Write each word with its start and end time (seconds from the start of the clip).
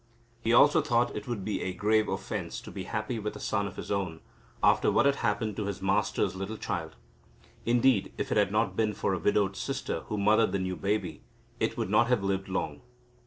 He 0.41 0.51
also 0.51 0.81
thought 0.81 1.15
it 1.15 1.27
would 1.27 1.45
be 1.45 1.61
a 1.61 1.73
grave 1.73 2.09
offence 2.09 2.59
to 2.61 2.71
be 2.71 2.85
happy 2.85 3.19
with 3.19 3.35
a 3.35 3.39
son 3.39 3.67
of 3.67 3.75
his 3.75 3.91
own 3.91 4.21
after 4.63 4.91
what 4.91 5.05
had 5.05 5.17
happened 5.17 5.55
to 5.57 5.65
his 5.67 5.79
master's 5.79 6.35
little 6.35 6.57
child. 6.57 6.95
Indeed, 7.67 8.11
if 8.17 8.31
it 8.31 8.35
had 8.37 8.51
not 8.51 8.75
been 8.75 8.95
for 8.95 9.13
a 9.13 9.19
widowed 9.19 9.55
sister, 9.55 9.99
who 10.07 10.17
mothered 10.17 10.53
the 10.53 10.57
new 10.57 10.75
baby, 10.75 11.21
it 11.59 11.77
would 11.77 11.91
not 11.91 12.07
have 12.07 12.23
lived 12.23 12.49
long. 12.49 12.81